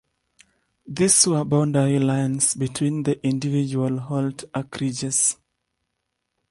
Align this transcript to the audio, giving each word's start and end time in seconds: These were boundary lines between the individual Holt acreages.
These 0.87 1.27
were 1.27 1.45
boundary 1.45 1.99
lines 1.99 2.55
between 2.55 3.03
the 3.03 3.23
individual 3.23 3.99
Holt 3.99 4.45
acreages. 4.51 5.35